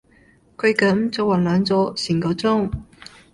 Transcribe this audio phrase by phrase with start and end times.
[0.57, 2.71] 佢咁就玩撚咗成個鐘